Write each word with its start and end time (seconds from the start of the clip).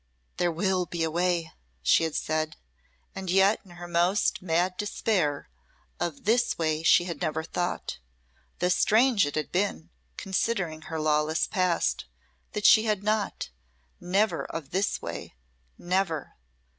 "There 0.37 0.51
will 0.51 0.87
be 0.87 1.03
a 1.03 1.11
way," 1.11 1.51
she 1.83 2.05
had 2.05 2.15
said, 2.15 2.55
and 3.13 3.29
yet 3.29 3.59
in 3.63 3.69
her 3.69 3.87
most 3.87 4.41
mad 4.41 4.75
despair, 4.75 5.47
of 5.99 6.23
this 6.25 6.57
way 6.57 6.81
she 6.81 7.03
had 7.03 7.21
never 7.21 7.43
thought; 7.43 7.99
though 8.57 8.69
strange 8.69 9.27
it 9.27 9.35
had 9.35 9.51
been, 9.51 9.91
considering 10.17 10.81
her 10.89 10.99
lawless 10.99 11.45
past, 11.45 12.05
that 12.53 12.65
she 12.65 12.85
had 12.85 13.03
not 13.03 13.49
never 13.99 14.45
of 14.45 14.71
this 14.71 15.03
way 15.03 15.35
never! 15.77 16.33